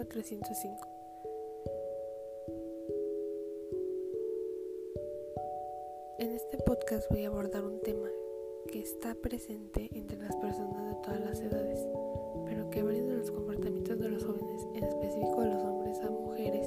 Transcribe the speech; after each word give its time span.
405. 0.00 0.88
En 6.18 6.30
este 6.32 6.56
podcast 6.64 7.10
voy 7.10 7.24
a 7.24 7.28
abordar 7.28 7.64
un 7.66 7.82
tema 7.82 8.08
que 8.72 8.80
está 8.80 9.14
presente 9.14 9.90
entre 9.92 10.16
las 10.16 10.34
personas 10.36 10.88
de 10.88 10.94
todas 11.02 11.20
las 11.20 11.40
edades, 11.40 11.86
pero 12.46 12.70
que 12.70 12.82
de 12.82 13.14
los 13.14 13.30
comportamientos 13.30 13.98
de 13.98 14.08
los 14.08 14.24
jóvenes, 14.24 14.66
en 14.74 14.84
específico 14.84 15.42
de 15.42 15.50
los 15.50 15.62
hombres 15.64 16.00
a 16.00 16.10
mujeres, 16.10 16.66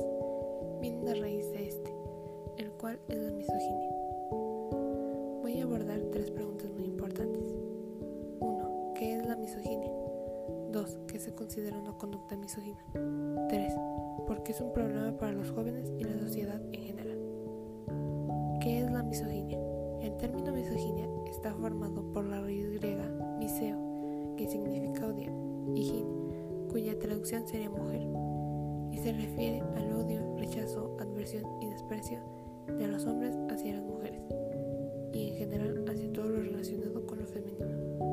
vienen 0.80 1.08
a 1.10 1.16
raíz 1.16 1.50
de 1.54 1.68
este, 1.70 1.92
el 2.58 2.72
cual 2.74 3.00
es 3.08 3.18
la 3.18 3.32
misoginia. 3.32 3.90
Voy 5.42 5.60
a 5.60 5.64
abordar 5.64 6.02
tres 6.12 6.30
preguntas 6.30 6.53
considera 11.44 11.78
una 11.78 11.92
conducta 11.98 12.38
misógina? 12.38 12.80
3. 13.50 13.74
¿Por 14.26 14.44
qué 14.44 14.54
es 14.54 14.62
un 14.62 14.72
problema 14.72 15.12
para 15.18 15.34
los 15.34 15.52
jóvenes 15.52 15.92
y 16.00 16.06
la 16.06 16.18
sociedad 16.18 16.62
en 16.72 16.82
general? 16.82 17.20
¿Qué 18.62 18.80
es 18.80 18.90
la 18.90 19.04
misoginia? 19.04 19.60
El 20.02 20.16
término 20.16 20.54
misoginia 20.54 21.06
está 21.26 21.54
formado 21.54 22.02
por 22.14 22.24
la 22.24 22.40
raíz 22.40 22.80
griega 22.80 23.10
miseo, 23.40 23.78
que 24.38 24.48
significa 24.48 25.06
odiar, 25.06 25.34
y 25.76 25.84
gin, 25.84 26.08
cuya 26.72 26.98
traducción 26.98 27.46
sería 27.46 27.70
mujer, 27.70 28.08
y 28.94 28.98
se 29.00 29.12
refiere 29.12 29.60
al 29.76 29.92
odio, 29.92 30.38
rechazo, 30.38 30.96
adversión 31.02 31.44
y 31.62 31.72
desprecio 31.72 32.22
de 32.68 32.88
los 32.88 33.06
hombres 33.06 33.36
hacia 33.50 33.74
las 33.74 33.84
mujeres, 33.84 34.22
y 35.12 35.32
en 35.32 35.36
general 35.36 35.84
hacia 35.90 36.14
todo 36.14 36.30
lo 36.30 36.40
relacionado 36.40 37.06
con 37.06 37.20
lo 37.20 37.28
femenino. 37.28 38.13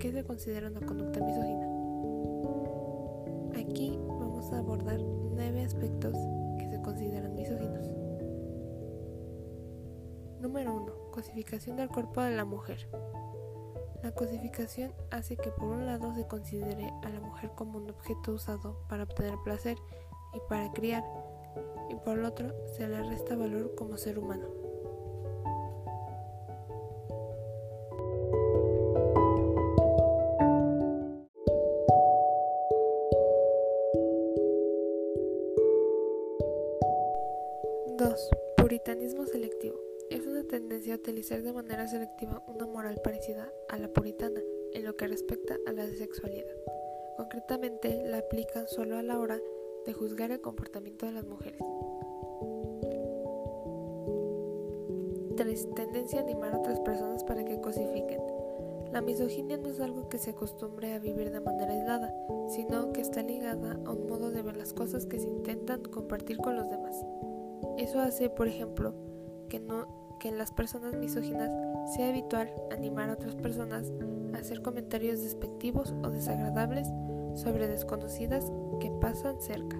¿Qué 0.00 0.10
se 0.12 0.24
considera 0.24 0.68
una 0.68 0.80
conducta 0.80 1.20
misógina? 1.20 1.66
Aquí 3.54 3.98
vamos 3.98 4.50
a 4.50 4.58
abordar 4.60 4.98
nueve 4.98 5.62
aspectos 5.62 6.14
que 6.58 6.70
se 6.70 6.80
consideran 6.80 7.34
misóginos. 7.34 7.86
Número 10.40 10.74
1. 10.74 11.10
Cosificación 11.10 11.76
del 11.76 11.90
cuerpo 11.90 12.22
de 12.22 12.34
la 12.34 12.46
mujer. 12.46 12.88
La 14.02 14.12
cosificación 14.12 14.94
hace 15.10 15.36
que 15.36 15.50
por 15.50 15.68
un 15.68 15.84
lado 15.84 16.14
se 16.14 16.26
considere 16.26 16.90
a 17.02 17.10
la 17.10 17.20
mujer 17.20 17.50
como 17.54 17.76
un 17.76 17.90
objeto 17.90 18.32
usado 18.32 18.80
para 18.88 19.02
obtener 19.02 19.34
placer 19.44 19.76
y 20.32 20.40
para 20.48 20.72
criar, 20.72 21.04
y 21.90 21.94
por 21.96 22.18
el 22.18 22.24
otro 22.24 22.54
se 22.72 22.88
le 22.88 23.02
resta 23.02 23.36
valor 23.36 23.74
como 23.74 23.98
ser 23.98 24.18
humano. 24.18 24.59
Puritanismo 38.82 39.26
selectivo. 39.26 39.78
Es 40.08 40.26
una 40.26 40.42
tendencia 40.42 40.94
a 40.94 40.96
utilizar 40.96 41.42
de 41.42 41.52
manera 41.52 41.86
selectiva 41.86 42.42
una 42.46 42.64
moral 42.66 42.98
parecida 43.04 43.52
a 43.68 43.76
la 43.76 43.88
puritana 43.88 44.40
en 44.72 44.84
lo 44.84 44.96
que 44.96 45.06
respecta 45.06 45.58
a 45.66 45.72
la 45.72 45.86
sexualidad. 45.86 46.54
Concretamente, 47.18 48.02
la 48.06 48.18
aplican 48.18 48.66
solo 48.68 48.96
a 48.96 49.02
la 49.02 49.18
hora 49.18 49.38
de 49.84 49.92
juzgar 49.92 50.30
el 50.30 50.40
comportamiento 50.40 51.04
de 51.04 51.12
las 51.12 51.26
mujeres. 51.26 51.60
3. 55.36 55.74
Tendencia 55.74 56.20
a 56.20 56.22
animar 56.22 56.54
a 56.54 56.58
otras 56.58 56.80
personas 56.80 57.22
para 57.24 57.44
que 57.44 57.60
cosifiquen. 57.60 58.22
La 58.92 59.02
misoginia 59.02 59.58
no 59.58 59.68
es 59.68 59.80
algo 59.80 60.08
que 60.08 60.16
se 60.16 60.30
acostumbre 60.30 60.94
a 60.94 60.98
vivir 60.98 61.30
de 61.30 61.40
manera 61.40 61.74
aislada, 61.74 62.14
sino 62.48 62.92
que 62.92 63.02
está 63.02 63.22
ligada 63.22 63.78
a 63.84 63.92
un 63.92 64.06
modo 64.08 64.30
de 64.30 64.40
ver 64.40 64.56
las 64.56 64.72
cosas 64.72 65.04
que 65.04 65.18
se 65.18 65.28
intentan 65.28 65.82
compartir 65.82 66.38
con 66.38 66.56
los 66.56 66.70
demás. 66.70 67.04
Eso 67.78 68.00
hace, 68.00 68.30
por 68.30 68.48
ejemplo, 68.48 68.94
que, 69.48 69.62
en 70.28 70.38
las 70.38 70.52
personas 70.52 70.94
misóginas 70.94 71.50
sea 71.94 72.08
habitual 72.08 72.50
animar 72.70 73.10
a 73.10 73.14
otras 73.14 73.34
personas 73.34 73.90
a 74.34 74.38
hacer 74.38 74.62
comentarios 74.62 75.22
despectivos 75.22 75.94
o 76.02 76.10
desagradables 76.10 76.88
sobre 77.34 77.68
desconocidas 77.68 78.52
que 78.80 78.90
pasan 79.00 79.40
cerca. 79.40 79.76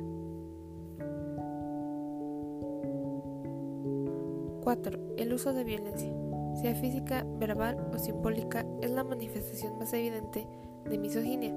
4. 4.62 4.98
El 5.16 5.32
uso 5.32 5.52
de 5.52 5.64
violencia, 5.64 6.12
sea 6.60 6.74
física, 6.74 7.26
verbal 7.38 7.90
o 7.94 7.98
simbólica, 7.98 8.64
es 8.82 8.90
la 8.90 9.04
manifestación 9.04 9.78
más 9.78 9.92
evidente 9.92 10.46
de 10.88 10.98
misoginia. 10.98 11.54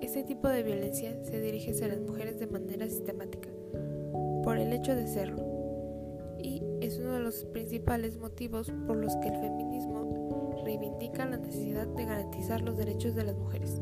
Este 0.00 0.24
tipo 0.24 0.48
de 0.48 0.62
violencia 0.62 1.16
se 1.24 1.40
dirige 1.40 1.70
hacia 1.70 1.88
las 1.88 2.00
mujeres 2.00 2.38
de 2.38 2.46
manera 2.46 2.86
sistemática, 2.86 3.48
por 4.42 4.58
el 4.58 4.72
hecho 4.72 4.94
de 4.94 5.06
serlo, 5.06 5.55
es 6.86 6.98
uno 6.98 7.14
de 7.14 7.20
los 7.20 7.44
principales 7.46 8.16
motivos 8.16 8.72
por 8.86 8.96
los 8.96 9.14
que 9.16 9.28
el 9.28 9.40
feminismo 9.40 10.62
reivindica 10.64 11.26
la 11.26 11.36
necesidad 11.36 11.86
de 11.86 12.04
garantizar 12.04 12.60
los 12.60 12.76
derechos 12.76 13.14
de 13.14 13.24
las 13.24 13.36
mujeres. 13.36 13.80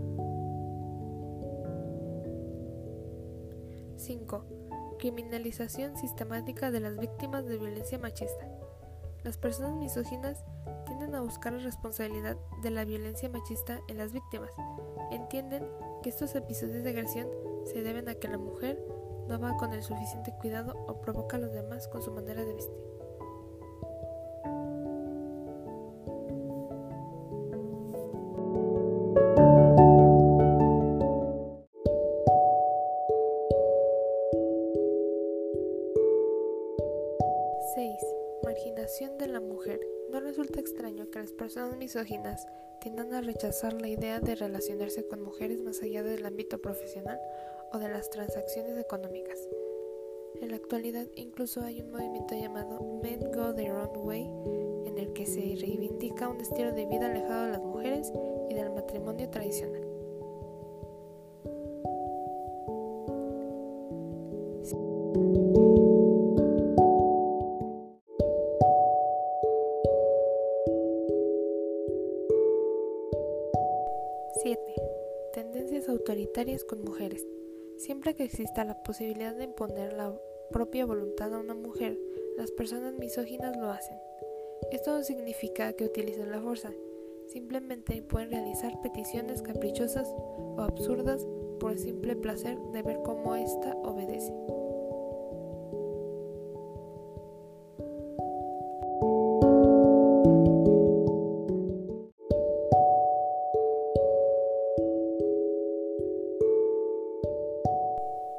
5. 3.96 4.44
Criminalización 4.98 5.96
sistemática 5.96 6.70
de 6.70 6.80
las 6.80 6.98
víctimas 6.98 7.46
de 7.46 7.58
violencia 7.58 7.98
machista. 7.98 8.48
Las 9.22 9.38
personas 9.38 9.74
misóginas 9.74 10.44
tienden 10.86 11.14
a 11.14 11.20
buscar 11.20 11.52
la 11.52 11.62
responsabilidad 11.62 12.36
de 12.62 12.70
la 12.70 12.84
violencia 12.84 13.28
machista 13.28 13.80
en 13.88 13.98
las 13.98 14.12
víctimas. 14.12 14.50
Entienden 15.10 15.66
que 16.02 16.10
estos 16.10 16.34
episodios 16.34 16.84
de 16.84 16.90
agresión 16.90 17.28
se 17.64 17.82
deben 17.82 18.08
a 18.08 18.14
que 18.14 18.28
la 18.28 18.38
mujer 18.38 18.82
no 19.28 19.38
va 19.38 19.56
con 19.56 19.72
el 19.72 19.82
suficiente 19.82 20.34
cuidado 20.40 20.74
o 20.86 21.00
provoca 21.00 21.36
a 21.36 21.40
los 21.40 21.52
demás 21.52 21.88
con 21.88 22.02
su 22.02 22.12
manera 22.12 22.44
de 22.44 22.52
vestir. 22.52 22.93
Personas 41.44 41.76
misóginas 41.76 42.46
tiendan 42.80 43.12
a 43.12 43.20
rechazar 43.20 43.74
la 43.74 43.88
idea 43.88 44.18
de 44.18 44.34
relacionarse 44.34 45.06
con 45.06 45.20
mujeres 45.20 45.60
más 45.60 45.82
allá 45.82 46.02
del 46.02 46.24
ámbito 46.24 46.56
profesional 46.56 47.20
o 47.70 47.78
de 47.78 47.90
las 47.90 48.08
transacciones 48.08 48.78
económicas. 48.78 49.38
En 50.40 50.52
la 50.52 50.56
actualidad 50.56 51.06
incluso 51.16 51.60
hay 51.60 51.82
un 51.82 51.90
movimiento 51.90 52.34
llamado 52.34 52.80
Men 53.02 53.30
Go 53.30 53.54
Their 53.54 53.72
Own 53.72 53.90
Way 53.94 54.22
en 54.86 54.96
el 54.96 55.12
que 55.12 55.26
se 55.26 55.40
reivindica 55.60 56.30
un 56.30 56.40
estilo 56.40 56.72
de 56.72 56.86
vida 56.86 57.10
alejado 57.10 57.44
de 57.44 57.50
las 57.50 57.60
mujeres 57.60 58.03
Tendencias 75.32 75.88
autoritarias 75.88 76.64
con 76.64 76.82
mujeres. 76.82 77.26
Siempre 77.76 78.14
que 78.14 78.24
exista 78.24 78.64
la 78.64 78.82
posibilidad 78.82 79.34
de 79.34 79.44
imponer 79.44 79.92
la 79.92 80.14
propia 80.50 80.86
voluntad 80.86 81.34
a 81.34 81.40
una 81.40 81.54
mujer, 81.54 81.98
las 82.36 82.50
personas 82.52 82.94
misóginas 82.94 83.56
lo 83.56 83.70
hacen. 83.70 83.96
Esto 84.70 84.96
no 84.96 85.02
significa 85.02 85.72
que 85.72 85.84
utilicen 85.84 86.30
la 86.30 86.40
fuerza, 86.40 86.72
simplemente 87.26 88.02
pueden 88.02 88.30
realizar 88.30 88.80
peticiones 88.80 89.42
caprichosas 89.42 90.08
o 90.08 90.56
absurdas 90.60 91.26
por 91.60 91.72
el 91.72 91.78
simple 91.78 92.16
placer 92.16 92.58
de 92.72 92.82
ver 92.82 93.00
cómo 93.04 93.34
ésta 93.34 93.74
obedece. 93.82 94.32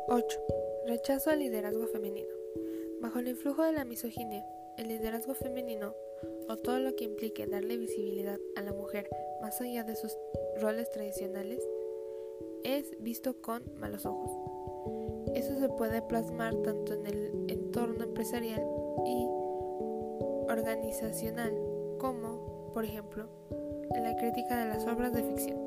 8. 0.07 0.39
Rechazo 0.85 1.31
al 1.31 1.39
liderazgo 1.39 1.87
femenino. 1.87 2.29
Bajo 3.01 3.17
el 3.17 3.27
influjo 3.27 3.63
de 3.63 3.71
la 3.71 3.85
misoginia, 3.85 4.45
el 4.77 4.89
liderazgo 4.89 5.33
femenino, 5.33 5.95
o 6.47 6.57
todo 6.57 6.77
lo 6.77 6.95
que 6.95 7.05
implique 7.05 7.47
darle 7.47 7.75
visibilidad 7.75 8.37
a 8.55 8.61
la 8.61 8.71
mujer 8.71 9.09
más 9.41 9.59
allá 9.61 9.83
de 9.83 9.95
sus 9.95 10.15
roles 10.61 10.91
tradicionales, 10.91 11.67
es 12.63 12.91
visto 12.99 13.41
con 13.41 13.63
malos 13.79 14.05
ojos. 14.05 14.29
Eso 15.33 15.57
se 15.59 15.69
puede 15.69 16.03
plasmar 16.03 16.53
tanto 16.61 16.93
en 16.93 17.07
el 17.07 17.45
entorno 17.47 18.03
empresarial 18.03 18.61
y 19.07 19.27
organizacional 20.51 21.51
como, 21.97 22.71
por 22.75 22.85
ejemplo, 22.85 23.27
en 23.95 24.03
la 24.03 24.15
crítica 24.17 24.55
de 24.59 24.69
las 24.69 24.85
obras 24.85 25.13
de 25.13 25.23
ficción. 25.23 25.64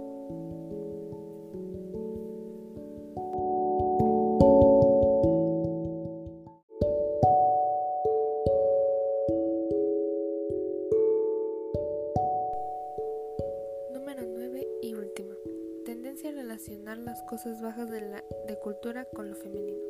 Cosas 17.28 17.60
bajas 17.60 17.90
de, 17.90 18.58
cultura 18.62 19.04
con 19.14 19.28
lo 19.28 19.36
femenino. 19.36 19.82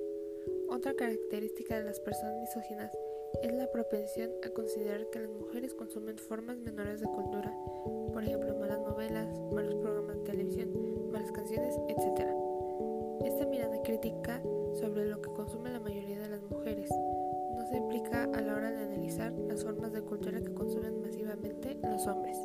Otra 0.69 0.95
característica 0.95 1.79
de 1.79 1.85
las 1.85 2.01
personas 2.01 2.37
misóginas 2.41 2.93
es 3.43 3.53
la 3.53 3.71
propensión 3.71 4.33
a 4.45 4.51
considerar 4.51 5.09
que 5.11 5.21
las 5.21 5.31
mujeres 5.31 5.73
consumen 5.75 6.19
formas 6.19 6.59
menores 6.59 7.01
de 7.01 7.07
cultura, 7.07 7.55
por 8.13 8.25
ejemplo, 8.25 8.57
malas 8.59 8.81
novelas, 8.81 9.29
malos 9.53 9.77
programas 9.77 10.17
de 10.17 10.25
televisión, 10.25 11.13
malas 11.13 11.31
canciones, 11.31 11.77
etc. 11.89 12.27
Esta 13.25 13.47
mirada 13.47 13.81
crítica 13.83 14.43
sobre 14.75 15.07
lo 15.07 15.23
que 15.23 15.31
consume 15.31 15.71
la 15.71 15.81
mayoría 15.81 16.19
de 16.19 16.29
las 16.29 16.43
mujeres 16.43 16.91
no 16.91 17.65
se 17.67 17.79
aplica 17.79 18.25
a 18.25 18.41
la 18.41 18.55
hora 18.55 18.73
de 18.73 18.83
analizar 18.83 19.33
las 19.33 19.63
formas 19.63 19.93
de 19.93 20.03
cultura 20.03 20.41
que 20.41 20.53
consumen 20.53 21.01
masivamente 21.03 21.79
los 21.85 22.05
hombres. 22.09 22.38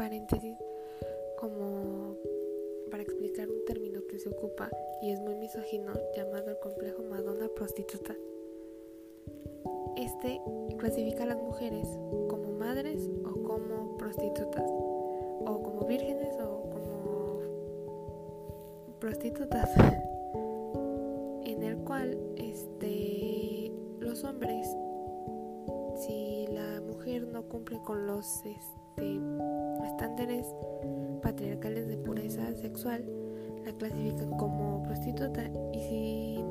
Paréntesis 0.00 0.56
como 1.36 2.16
para 2.90 3.02
explicar 3.02 3.50
un 3.50 3.62
término 3.66 4.00
que 4.08 4.18
se 4.18 4.30
ocupa 4.30 4.70
y 5.02 5.10
es 5.10 5.20
muy 5.20 5.34
misógino 5.34 5.92
llamado 6.16 6.52
el 6.52 6.58
complejo 6.60 7.02
Madonna 7.02 7.50
prostituta. 7.54 8.16
Este 9.98 10.40
clasifica 10.78 11.24
a 11.24 11.26
las 11.26 11.36
mujeres 11.36 11.86
como 12.30 12.50
madres 12.52 13.10
o 13.26 13.42
como 13.42 13.98
prostitutas 13.98 14.70
o 14.70 15.60
como 15.62 15.84
vírgenes 15.86 16.34
o 16.40 16.62
como 16.70 17.40
prostitutas 19.00 19.68
en 21.44 21.62
el 21.62 21.76
cual 21.84 22.16
este 22.38 23.70
los 23.98 24.24
hombres 24.24 24.66
si 25.96 26.46
la 26.46 26.80
mujer 26.80 27.26
no 27.26 27.42
cumple 27.42 27.78
con 27.84 28.06
los 28.06 28.46
este, 28.46 28.79
estándares 29.84 30.54
patriarcales 31.22 31.88
de 31.88 31.96
pureza 31.98 32.54
sexual, 32.54 33.04
la 33.64 33.72
clasifican 33.72 34.30
como 34.36 34.82
prostituta 34.82 35.50
y 35.72 35.80
si 35.80 36.44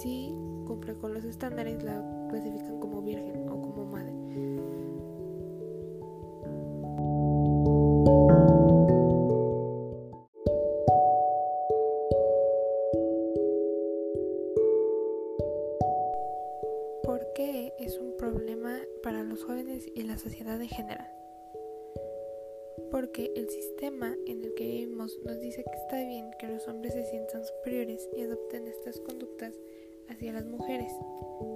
sí 0.00 0.34
cumple 0.66 0.94
con 0.94 1.14
los 1.14 1.24
estándares, 1.24 1.82
la 1.82 2.02
clasifican 2.28 2.80
como 2.80 3.02
virgen 3.02 3.48
o 3.48 3.60
como 3.60 3.84
madre. 3.86 4.12
¿Por 17.04 17.32
qué 17.34 17.72
es 17.78 17.98
un 18.00 18.16
problema 18.16 18.80
para 19.02 19.22
los 19.22 19.44
jóvenes 19.44 19.86
y 19.94 20.02
la 20.02 20.18
sociedad 20.18 20.60
en 20.60 20.68
general? 20.68 21.15
Porque 23.16 23.32
el 23.34 23.48
sistema 23.48 24.14
en 24.26 24.44
el 24.44 24.52
que 24.52 24.66
vivimos 24.66 25.18
nos 25.24 25.40
dice 25.40 25.64
que 25.64 25.78
está 25.78 25.96
bien 26.04 26.30
que 26.38 26.48
los 26.48 26.68
hombres 26.68 26.92
se 26.92 27.06
sientan 27.06 27.42
superiores 27.46 28.06
y 28.14 28.20
adopten 28.20 28.66
estas 28.66 29.00
conductas 29.00 29.58
hacia 30.10 30.34
las 30.34 30.44
mujeres, 30.44 30.92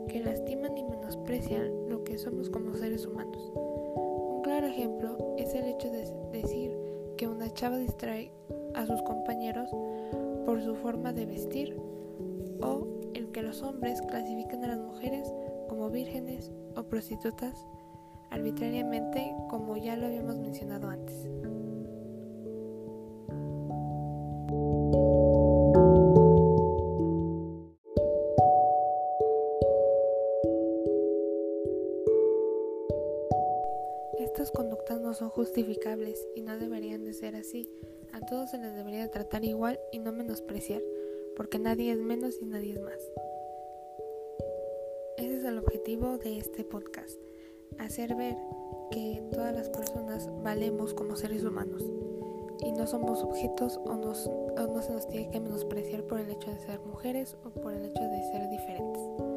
que 0.09 0.21
lastiman 0.21 0.79
y 0.79 0.85
menosprecian 0.85 1.91
lo 1.91 2.03
que 2.03 2.17
somos 2.17 2.49
como 2.49 2.75
seres 2.77 3.05
humanos. 3.05 3.53
Un 3.55 4.41
claro 4.43 4.69
ejemplo 4.69 5.35
es 5.37 5.53
el 5.53 5.67
hecho 5.67 5.91
de 5.91 6.11
decir 6.33 6.75
que 7.19 7.29
una 7.29 7.53
chava 7.53 7.77
distrae 7.77 8.33
a 8.73 8.87
sus 8.87 9.03
compañeros 9.03 9.69
por 10.47 10.62
su 10.62 10.75
forma 10.77 11.12
de 11.12 11.27
vestir 11.27 11.77
o 12.62 12.87
el 13.12 13.31
que 13.33 13.43
los 13.43 13.61
hombres 13.61 14.01
clasifican 14.01 14.65
a 14.65 14.69
las 14.69 14.79
mujeres 14.79 15.31
como 15.69 15.91
vírgenes 15.91 16.51
o 16.75 16.85
prostitutas 16.85 17.67
arbitrariamente 18.31 19.35
como 19.51 19.77
ya 19.77 19.97
lo 19.97 20.07
habíamos 20.07 20.39
mencionado 20.39 20.89
antes. 20.89 21.29
Estas 34.41 34.57
conductas 34.57 34.99
no 35.03 35.13
son 35.13 35.29
justificables 35.29 36.27
y 36.35 36.41
no 36.41 36.59
deberían 36.59 37.05
de 37.05 37.13
ser 37.13 37.37
así. 37.37 37.69
A 38.13 38.25
todos 38.25 38.51
se 38.51 38.57
les 38.57 38.75
debería 38.75 39.11
tratar 39.11 39.45
igual 39.45 39.79
y 39.93 39.99
no 39.99 40.13
menospreciar, 40.13 40.81
porque 41.37 41.59
nadie 41.59 41.93
es 41.93 41.99
menos 41.99 42.39
y 42.41 42.47
nadie 42.47 42.73
es 42.73 42.81
más 42.81 43.11
el 45.51 45.59
objetivo 45.59 46.19
de 46.19 46.39
este 46.39 46.65
podcast, 46.65 47.19
hacer 47.79 48.15
ver 48.15 48.37
que 48.91 49.23
todas 49.33 49.55
las 49.55 49.69
personas 49.69 50.29
valemos 50.43 50.95
como 50.95 51.17
seres 51.17 51.45
humanos 51.45 51.83
y 52.61 52.73
no 52.73 52.87
somos 52.87 53.23
objetos 53.23 53.79
o, 53.85 53.97
no 53.97 54.15
se 54.15 54.93
nos 54.93 55.09
tiene 55.09 55.31
que 55.31 55.41
menospreciar 55.41 56.05
por 56.05 56.21
el 56.21 56.31
hecho 56.31 56.51
de 56.51 56.59
ser 56.61 56.81
mujeres 56.81 57.37
o 57.45 57.51
por 57.51 57.73
el 57.73 57.85
hecho 57.87 58.03
de 58.03 58.23
ser 58.31 58.49
diferentes. 58.51 59.30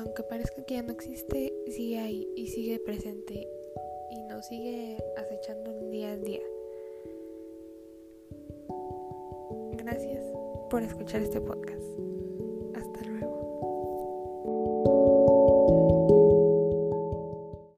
Aunque 0.00 0.22
parezca 0.22 0.64
que 0.64 0.76
ya 0.76 0.82
no 0.82 0.92
existe, 0.92 1.52
sigue 1.66 1.98
ahí 1.98 2.26
y 2.34 2.46
sigue 2.46 2.78
presente 2.80 3.46
y 4.10 4.22
nos 4.22 4.46
sigue 4.46 4.96
acechando 5.18 5.90
día 5.90 6.12
a 6.12 6.16
día. 6.16 6.40
Gracias 9.72 10.24
por 10.70 10.82
escuchar 10.82 11.20
este 11.20 11.42
podcast. 11.42 12.09